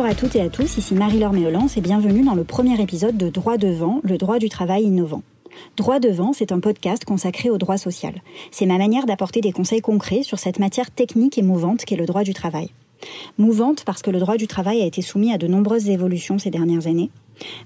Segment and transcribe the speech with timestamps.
[0.00, 3.18] Bonjour à toutes et à tous, ici Marie-Laure Méolance et bienvenue dans le premier épisode
[3.18, 5.22] de Droit devant, le droit du travail innovant.
[5.76, 8.14] Droit devant, c'est un podcast consacré au droit social.
[8.50, 12.06] C'est ma manière d'apporter des conseils concrets sur cette matière technique et mouvante qu'est le
[12.06, 12.70] droit du travail.
[13.36, 16.50] Mouvante parce que le droit du travail a été soumis à de nombreuses évolutions ces
[16.50, 17.10] dernières années,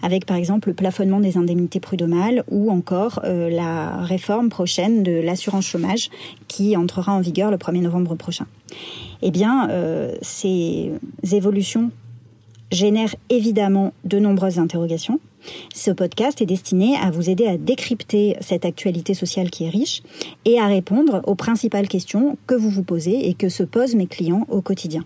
[0.02, 5.12] avec par exemple le plafonnement des indemnités prud'homales ou encore euh, la réforme prochaine de
[5.12, 6.10] l'assurance chômage
[6.48, 8.46] qui entrera en vigueur le 1er novembre prochain.
[9.22, 10.90] Eh bien, euh, ces
[11.30, 11.92] évolutions
[12.74, 15.20] génèrent évidemment de nombreuses interrogations.
[15.74, 20.02] Ce podcast est destiné à vous aider à décrypter cette actualité sociale qui est riche
[20.44, 24.06] et à répondre aux principales questions que vous vous posez et que se posent mes
[24.06, 25.04] clients au quotidien.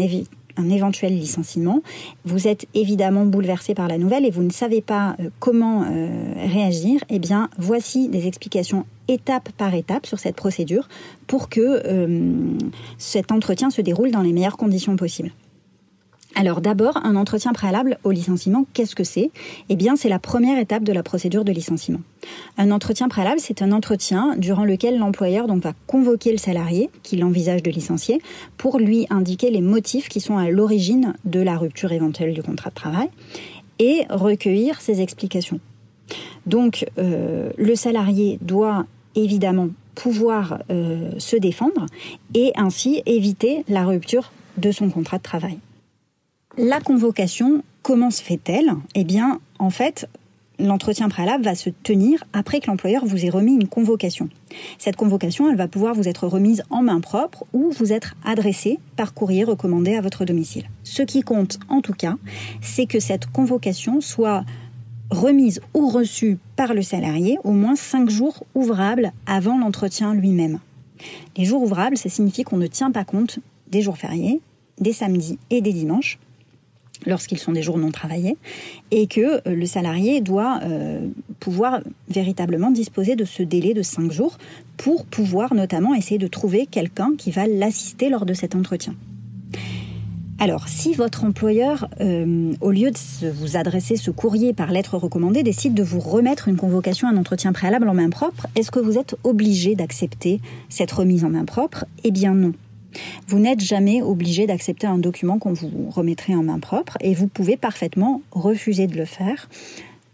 [0.57, 1.83] un éventuel licenciement.
[2.25, 6.09] Vous êtes évidemment bouleversé par la nouvelle et vous ne savez pas euh, comment euh,
[6.37, 7.03] réagir.
[7.09, 10.89] Eh bien, voici des explications étape par étape sur cette procédure
[11.27, 11.83] pour que
[12.97, 15.31] cet entretien se déroule dans les meilleures conditions possibles.
[16.37, 19.31] Alors d'abord, un entretien préalable au licenciement, qu'est-ce que c'est?
[19.69, 22.01] Eh bien, c'est la première étape de la procédure de licenciement.
[22.59, 27.63] Un entretien préalable, c'est un entretien durant lequel l'employeur va convoquer le salarié qu'il envisage
[27.63, 28.21] de licencier
[28.57, 32.71] pour lui indiquer les motifs qui sont à l'origine de la rupture éventuelle du contrat
[32.71, 33.09] de travail
[33.79, 35.61] et recueillir ses explications.
[36.47, 41.87] Donc, euh, le salarié doit évidemment pouvoir euh, se défendre
[42.35, 45.59] et ainsi éviter la rupture de son contrat de travail.
[46.57, 48.75] La convocation, comment se fait-elle?
[48.95, 50.09] Eh bien, en fait,
[50.61, 54.29] l'entretien préalable va se tenir après que l'employeur vous ait remis une convocation.
[54.79, 58.79] Cette convocation, elle va pouvoir vous être remise en main propre ou vous être adressée
[58.95, 60.71] par courrier recommandé à votre domicile.
[60.85, 62.15] Ce qui compte, en tout cas,
[62.61, 64.45] c'est que cette convocation soit
[65.11, 70.61] remise ou reçue par le salarié au moins cinq jours ouvrables avant l'entretien lui-même.
[71.37, 73.41] Les jours ouvrables, ça signifie qu'on ne tient pas compte
[73.73, 74.41] des jours fériés,
[74.81, 76.19] des samedis et des dimanches,
[77.07, 78.37] lorsqu'ils sont des jours non travaillés,
[78.91, 81.07] et que euh, le salarié doit euh,
[81.41, 84.39] pouvoir véritablement disposer de ce délai de cinq jours
[84.77, 88.95] pour pouvoir notamment essayer de trouver quelqu'un qui va l'assister lors de cet entretien.
[90.41, 95.45] Alors, si votre employeur, euh, au lieu de vous adresser ce courrier par lettre recommandée,
[95.45, 98.81] décide de vous remettre une convocation à un entretien préalable en main propre, est-ce que
[98.81, 101.87] vous êtes obligé d'accepter cette remise en main propre?
[102.03, 102.53] Eh bien non.
[103.27, 107.27] Vous n'êtes jamais obligé d'accepter un document qu'on vous remettrait en main propre et vous
[107.27, 109.49] pouvez parfaitement refuser de le faire.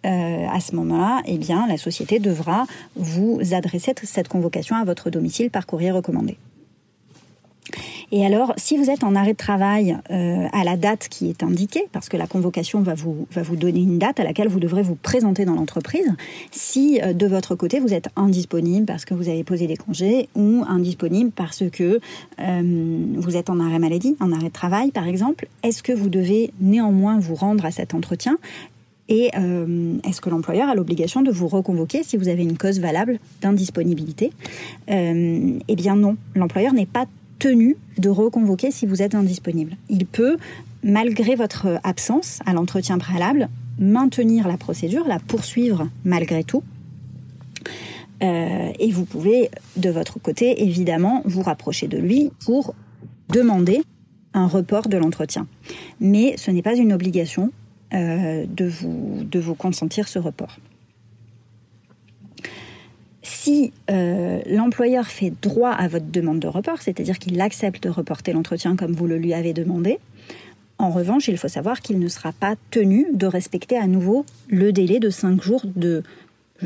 [0.06, 1.38] Euh, à ce moment-là, eh
[1.68, 6.38] la société devra vous adresser cette convocation à votre domicile par courrier recommandé.
[8.12, 11.44] Et alors, si vous êtes en arrêt de travail euh, à la date qui est
[11.44, 14.58] indiquée, parce que la convocation va vous, va vous donner une date à laquelle vous
[14.58, 16.12] devrez vous présenter dans l'entreprise,
[16.50, 20.28] si euh, de votre côté vous êtes indisponible parce que vous avez posé des congés
[20.34, 22.00] ou indisponible parce que
[22.40, 26.08] euh, vous êtes en arrêt maladie, en arrêt de travail par exemple, est-ce que vous
[26.08, 28.38] devez néanmoins vous rendre à cet entretien
[29.12, 29.32] et
[30.04, 34.30] est-ce que l'employeur a l'obligation de vous reconvoquer si vous avez une cause valable d'indisponibilité?
[34.86, 37.06] Eh bien non, l'employeur n'est pas
[37.40, 39.76] tenu de reconvoquer si vous êtes indisponible.
[39.88, 40.36] Il peut,
[40.84, 43.48] malgré votre absence à l'entretien préalable,
[43.80, 46.62] maintenir la procédure, la poursuivre malgré tout.
[48.22, 52.74] Euh, et vous pouvez, de votre côté, évidemment, vous rapprocher de lui pour
[53.30, 53.82] demander
[54.34, 55.46] un report de l'entretien.
[56.00, 57.50] Mais ce n'est pas une obligation
[57.94, 60.58] euh, de, vous, de vous consentir ce report
[63.30, 68.32] si euh, l'employeur fait droit à votre demande de report, c'est-à-dire qu'il accepte de reporter
[68.32, 69.98] l'entretien comme vous le lui avez demandé,
[70.78, 74.72] en revanche, il faut savoir qu'il ne sera pas tenu de respecter à nouveau le
[74.72, 76.02] délai de 5 jours de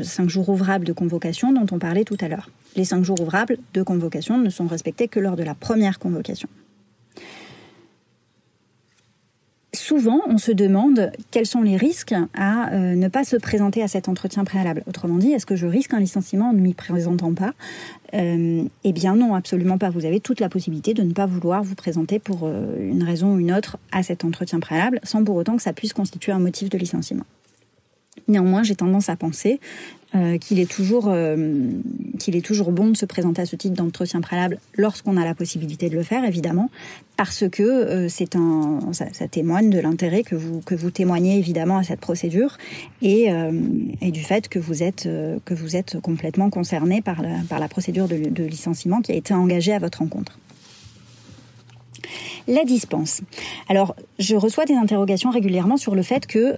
[0.03, 2.49] cinq jours ouvrables de convocation dont on parlait tout à l'heure.
[2.75, 6.49] Les cinq jours ouvrables de convocation ne sont respectés que lors de la première convocation.
[9.85, 13.87] Souvent, on se demande quels sont les risques à euh, ne pas se présenter à
[13.87, 14.83] cet entretien préalable.
[14.87, 17.53] Autrement dit, est-ce que je risque un licenciement en ne m'y présentant pas
[18.15, 19.91] euh, Eh bien non, absolument pas.
[19.91, 23.35] Vous avez toute la possibilité de ne pas vouloir vous présenter pour euh, une raison
[23.35, 26.39] ou une autre à cet entretien préalable, sans pour autant que ça puisse constituer un
[26.39, 27.25] motif de licenciement.
[28.27, 29.59] Néanmoins, j'ai tendance à penser
[30.15, 31.35] euh, qu'il est toujours euh,
[32.19, 35.35] qu'il est toujours bon de se présenter à ce type d'entretien préalable lorsqu'on a la
[35.35, 36.69] possibilité de le faire, évidemment,
[37.17, 41.77] parce que euh, un ça, ça, témoigne de l'intérêt que vous que vous témoignez évidemment
[41.77, 42.57] à cette procédure
[43.01, 43.27] et,
[44.01, 45.03] et du fait que vous êtes
[45.43, 49.15] que vous êtes complètement concerné par la, par la procédure de, de licenciement qui a
[49.15, 50.39] été engagée à votre rencontre.
[52.47, 53.21] La dispense.
[53.69, 56.57] Alors, je reçois des interrogations régulièrement sur le fait que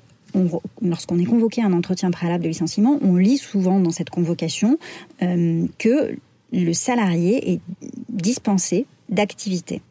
[0.81, 4.77] lorsqu'on est convoqué à un entretien préalable de licenciement, on lit souvent dans cette convocation
[5.21, 6.15] euh, que
[6.53, 7.61] le salarié est
[8.09, 9.81] dispensé d'activité.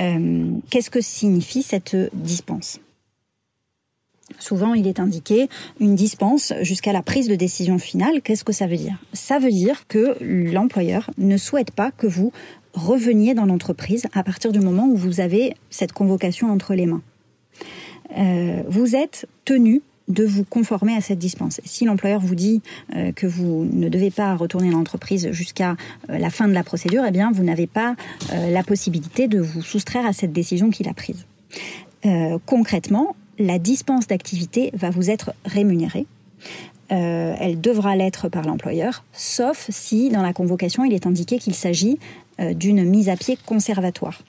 [0.00, 2.80] Euh, qu'est-ce que signifie cette dispense?
[4.38, 8.22] Souvent, il est indiqué une dispense jusqu'à la prise de décision finale.
[8.22, 8.98] Qu'est-ce que ça veut dire?
[9.12, 12.32] Ça veut dire que l'employeur ne souhaite pas que vous
[12.72, 17.02] reveniez dans l'entreprise à partir du moment où vous avez cette convocation entre les mains.
[18.16, 21.60] Euh, vous êtes tenu de vous conformer à cette dispense.
[21.64, 22.60] Si l'employeur vous dit
[22.94, 25.76] euh, que vous ne devez pas retourner l'entreprise jusqu'à
[26.10, 27.94] euh, la fin de la procédure, eh bien, vous n'avez pas
[28.30, 31.26] la possibilité de vous soustraire à cette décision qu'il a prise.
[32.46, 36.06] concrètement, la dispense d'activité va vous être rémunérée.
[36.88, 41.98] elle devra l'être par l'employeur, sauf si dans la convocation il est indiqué qu'il s'agit
[42.54, 44.22] d'une mise à pied conservatoire.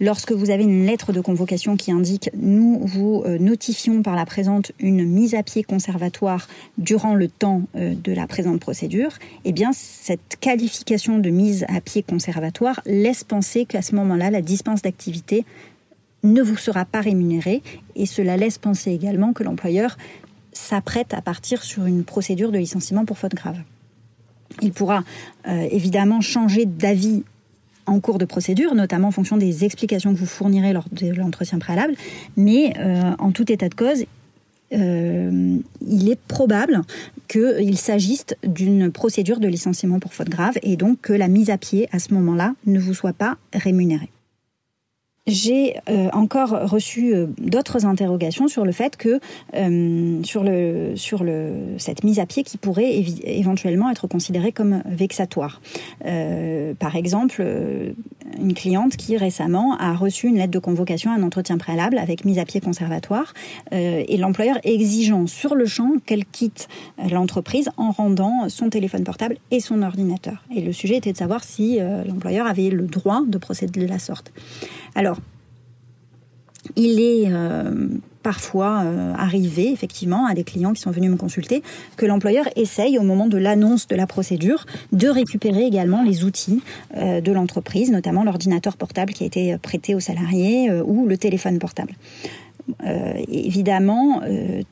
[0.00, 4.26] Lorsque vous avez une lettre de convocation qui indique nous vous euh, notifions par la
[4.26, 6.48] présente une mise à pied conservatoire
[6.78, 9.12] durant le temps euh, de la présente procédure,
[9.44, 14.42] eh bien cette qualification de mise à pied conservatoire laisse penser qu'à ce moment-là la
[14.42, 15.44] dispense d'activité
[16.24, 17.62] ne vous sera pas rémunérée
[17.96, 19.96] et cela laisse penser également que l'employeur
[20.52, 23.58] s'apprête à partir sur une procédure de licenciement pour faute grave.
[24.60, 25.02] Il pourra
[25.48, 27.24] euh, évidemment changer d'avis
[27.86, 31.58] en cours de procédure, notamment en fonction des explications que vous fournirez lors de l'entretien
[31.58, 31.94] préalable.
[32.36, 34.04] Mais euh, en tout état de cause,
[34.72, 36.82] euh, il est probable
[37.28, 41.58] qu'il s'agisse d'une procédure de licenciement pour faute grave et donc que la mise à
[41.58, 44.10] pied à ce moment-là ne vous soit pas rémunérée.
[45.28, 49.20] J'ai euh, encore reçu euh, d'autres interrogations sur le fait que
[49.54, 54.82] euh, sur le sur le cette mise à pied qui pourrait éventuellement être considérée comme
[54.84, 55.60] vexatoire.
[56.80, 57.44] par exemple,
[58.42, 62.24] une cliente qui récemment a reçu une lettre de convocation à un entretien préalable avec
[62.24, 63.32] mise à pied conservatoire
[63.70, 66.68] et l'employeur exigeant sur le champ qu'elle quitte
[67.10, 70.42] l'entreprise en rendant son téléphone portable et son ordinateur.
[70.54, 73.98] Et le sujet était de savoir si l'employeur avait le droit de procéder de la
[73.98, 74.32] sorte.
[74.94, 75.18] Alors,
[76.76, 77.88] il est euh,
[78.22, 81.62] parfois euh, arrivé, effectivement, à des clients qui sont venus me consulter,
[81.96, 86.62] que l'employeur essaye, au moment de l'annonce de la procédure, de récupérer également les outils
[86.96, 91.58] euh, de l'entreprise, notamment l'ordinateur portable qui a été prêté aux salariés ou le téléphone
[91.58, 91.94] portable.
[93.28, 94.22] évidemment,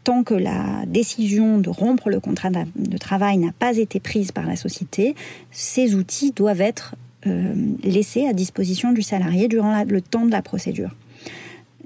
[0.04, 4.47] tant que la décision de rompre le contrat de travail n'a pas été prise par
[4.47, 5.14] la société,
[5.50, 6.95] ces outils doivent être
[7.83, 10.95] laissés à disposition du salarié durant le temps de la procédure.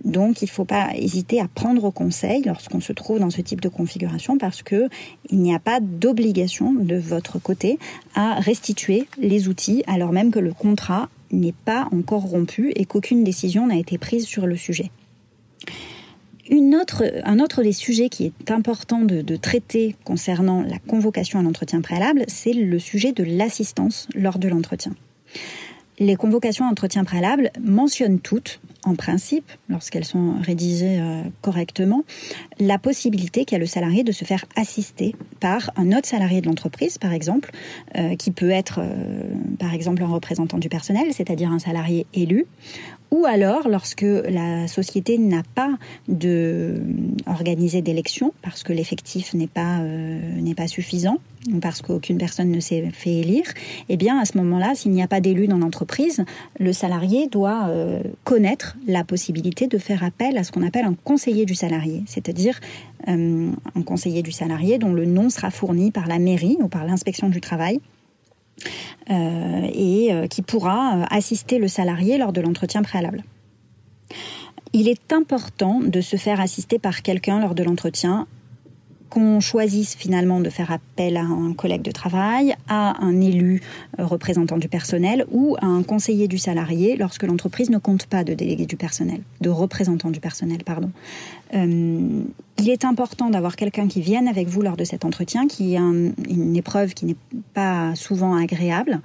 [0.04, 3.60] Donc, il ne faut pas hésiter à prendre conseil lorsqu'on se trouve dans ce type
[3.60, 4.88] de configuration parce que
[5.30, 7.78] il n'y a pas d'obligation de votre côté
[8.14, 13.24] à restituer les outils alors même que le contrat n'est pas encore rompu et qu'aucune
[13.24, 14.90] décision n'a été prise sur le sujet.
[16.50, 21.80] Un autre des sujets qui est important de, de traiter concernant la convocation à l'entretien
[21.80, 24.94] préalable, c'est le sujet de l'assistance lors de l'entretien.
[25.98, 32.04] Les convocations à entretien préalable mentionnent toutes, en principe, lorsqu'elles sont rédigées euh, correctement,
[32.58, 36.98] la possibilité qu'a le salarié de se faire assister par un autre salarié de l'entreprise,
[36.98, 37.50] par exemple,
[37.96, 42.46] euh, qui peut être, euh, un représentant du personnel, c'est-à-dire un salarié élu,
[43.14, 45.70] ou alors lorsque la société n'a pas
[46.08, 46.82] de
[47.26, 51.18] organisé d'élection parce que l'effectif n'est pas n'est pas suffisant
[51.52, 53.44] ou parce qu'aucune personne ne s'est fait élire,
[53.90, 56.24] eh bien à ce moment-là, s'il n'y a pas d'élu dans l'entreprise,
[56.58, 57.68] le salarié doit
[58.24, 62.58] connaître la possibilité de faire appel à ce qu'on appelle un conseiller du salarié, c'est-à-dire
[63.08, 66.84] euh, un conseiller du salarié dont le nom sera fourni par la mairie ou par
[66.86, 67.80] l'inspection du travail.
[69.10, 73.22] Euh, et euh, qui pourra assister le salarié lors de l'entretien préalable.
[74.72, 78.26] Il est important de se faire assister par quelqu'un lors de l'entretien
[79.14, 83.62] qu'on choisisse finalement de faire appel à un collègue de travail, à un élu
[84.00, 88.24] euh, représentant du personnel ou à un conseiller du salarié lorsque l'entreprise ne compte pas
[88.24, 90.58] de délégué du personnel, de représentant du personnel.
[91.54, 92.22] Euh,
[92.58, 95.80] il est important d'avoir quelqu'un qui vienne avec vous lors de cet entretien, qui a
[95.80, 97.16] une épreuve qui n'est
[97.52, 99.00] pas souvent agréable.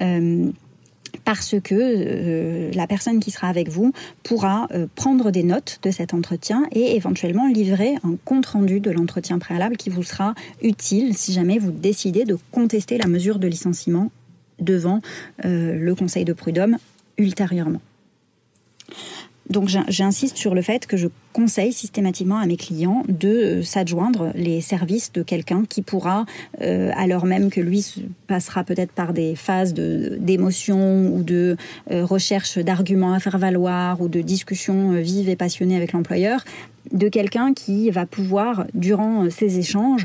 [0.00, 0.50] Euh,
[1.24, 5.90] parce que euh, la personne qui sera avec vous pourra euh, prendre des notes de
[5.90, 11.32] cet entretien et éventuellement livrer un compte-rendu de l'entretien préalable qui vous sera utile si
[11.32, 14.10] jamais vous décidez de contester la mesure de licenciement
[14.60, 15.00] devant
[15.44, 16.76] euh, le Conseil de prud'homme
[17.18, 17.80] ultérieurement.
[19.52, 24.32] Donc j'insiste sur le fait que je conseille systématiquement à mes clients de euh, s'adjoindre
[24.34, 26.24] les services de quelqu'un qui pourra,
[26.62, 27.84] euh, alors même que lui
[28.26, 31.56] passera peut-être par des phases d'émotion ou de
[31.90, 36.44] euh, recherche d'arguments à faire valoir ou de discussions vives et passionnées avec l'employeur,
[36.90, 40.04] de quelqu'un qui va pouvoir, durant ces échanges,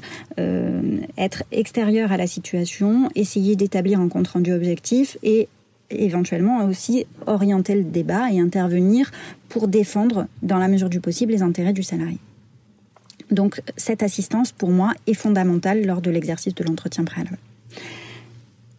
[1.17, 5.49] être extérieur à la situation, essayer d'établir un compte rendu objectif et
[5.89, 9.11] éventuellement aussi orienter le débat et intervenir
[9.49, 12.19] pour défendre, dans la mesure du possible, les intérêts du salarié.
[13.31, 17.37] Donc cette assistance, pour moi, est fondamentale lors de l'exercice de l'entretien préalable.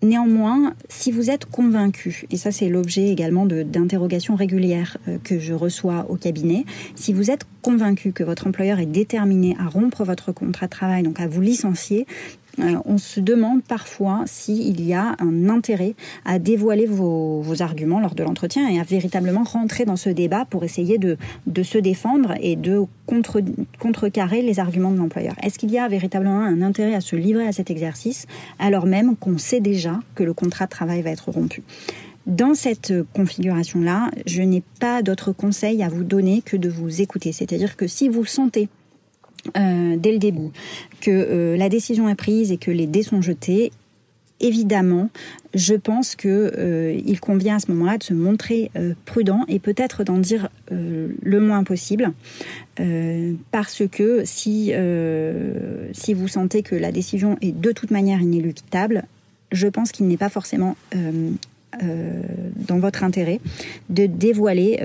[0.00, 5.54] Néanmoins, si vous êtes convaincu, et ça c'est l'objet également d'interrogations régulières euh, que je
[5.54, 10.30] reçois au cabinet, si vous êtes convaincu que votre employeur est déterminé à rompre votre
[10.30, 12.06] contrat de travail, donc à vous licencier,
[12.84, 18.22] on se demande parfois s'il y a un intérêt à dévoiler vos, arguments lors de
[18.22, 21.16] l'entretien et à véritablement rentrer dans ce débat pour essayer de,
[21.62, 23.40] se défendre et de contre,
[23.78, 25.34] contrecarrer les arguments de l'employeur.
[25.42, 28.26] Est-ce qu'il y a véritablement un intérêt à se livrer à cet exercice
[28.58, 31.62] alors même qu'on sait déjà que le contrat de travail va être rompu?
[32.26, 37.32] Dans cette configuration-là, je n'ai pas d'autre conseil à vous donner que de vous écouter.
[37.32, 38.68] C'est-à-dire que si vous sentez
[39.56, 40.50] euh, dès le début
[41.00, 43.72] que euh, la décision est prise et que les dés sont jetés,
[44.40, 45.10] évidemment,
[45.54, 48.70] je pense que euh, il convient à ce moment-là de se montrer
[49.04, 52.12] prudent et peut-être d'en dire le moins possible,
[53.50, 59.04] parce que si vous sentez que la décision est de toute manière inéluctable,
[59.50, 60.76] je pense qu'il n'est pas forcément
[61.82, 63.40] dans votre intérêt
[63.90, 64.80] de dévoiler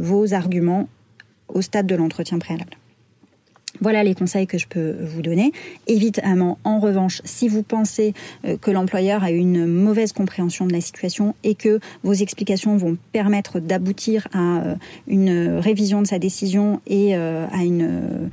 [0.00, 0.88] vos arguments
[1.48, 2.78] au stade de l'entretien préalable.
[3.80, 5.52] Voilà les conseils que je peux vous donner.
[5.86, 8.14] Évidemment, en revanche, si vous pensez
[8.44, 12.96] euh, que l'employeur a une mauvaise compréhension de la situation et que vos explications vont
[13.12, 14.74] permettre d'aboutir à euh,
[15.06, 18.30] une révision de sa décision et euh, à, une,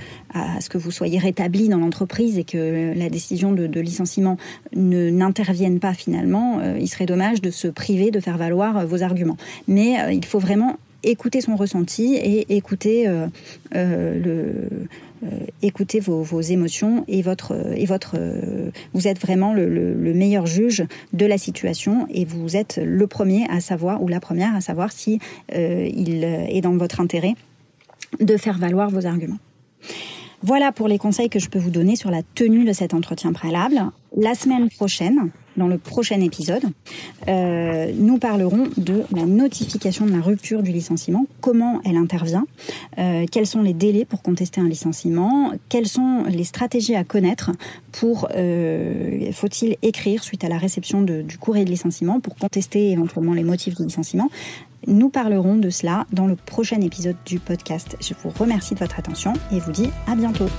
[0.60, 4.38] ce que vous soyez rétabli dans l'entreprise et que la décision de, de licenciement
[4.76, 9.38] ne n'intervienne pas finalement, il serait dommage de se priver de faire valoir vos arguments.
[9.68, 13.08] Mais il faut vraiment écouter son ressenti et écouter
[13.74, 14.68] le
[15.24, 20.86] euh, écoutez vos, émotions et votre et votre euh, vous êtes vraiment le, meilleur juge
[21.14, 24.92] de la situation et vous êtes le premier à savoir ou la première à savoir
[24.92, 25.20] si
[25.54, 27.36] euh, il est dans votre intérêt
[28.20, 29.40] de faire valoir vos arguments.
[30.46, 33.32] Voilà pour les conseils que je peux vous donner sur la tenue de cet entretien
[33.32, 33.82] préalable.
[34.18, 36.64] La semaine prochaine, dans le prochain épisode,
[37.30, 42.46] euh, nous parlerons de la notification de la rupture du licenciement, comment elle intervient,
[42.98, 47.52] euh, quels sont les délais pour contester un licenciement, quelles sont les stratégies à connaître
[47.94, 53.34] pour, euh, faut-il écrire suite à la réception du courrier de licenciement pour contester éventuellement
[53.34, 54.30] les motifs du licenciement.
[54.88, 57.96] Nous parlerons de cela dans le prochain épisode du podcast.
[58.02, 60.50] Je vous remercie de votre attention et vous dis à bientôt.